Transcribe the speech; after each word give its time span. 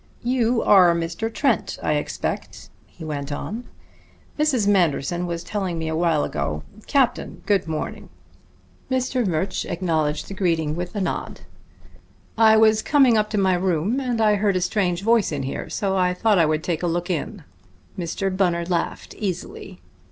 "You 0.23 0.63
are 0.63 0.95
Mr. 0.95 1.31
Trent, 1.31 1.77
I 1.83 1.93
expect," 1.93 2.71
he 2.87 3.05
went 3.05 3.31
on. 3.31 3.65
"Mrs. 4.39 4.67
Manderson 4.67 5.27
was 5.27 5.43
telling 5.43 5.77
me 5.77 5.87
a 5.87 5.95
while 5.95 6.23
ago. 6.23 6.63
Captain, 6.87 7.43
good 7.45 7.67
morning." 7.67 8.09
Mr. 8.89 9.27
Murch 9.27 9.63
acknowledged 9.63 10.27
the 10.27 10.33
greeting 10.33 10.75
with 10.75 10.95
a 10.95 11.01
nod. 11.01 11.41
"I 12.35 12.57
was 12.57 12.81
coming 12.81 13.15
up 13.15 13.29
to 13.29 13.37
my 13.37 13.53
room, 13.53 13.99
and 13.99 14.19
I 14.19 14.37
heard 14.37 14.55
a 14.55 14.61
strange 14.61 15.03
voice 15.03 15.31
in 15.31 15.43
here, 15.43 15.69
so 15.69 15.95
I 15.95 16.15
thought 16.15 16.39
I 16.39 16.47
would 16.47 16.63
take 16.63 16.81
a 16.81 16.87
look 16.87 17.11
in." 17.11 17.43
Mr. 17.95 18.35
Bunner 18.35 18.65
laughed 18.65 19.13
easily. 19.19 19.81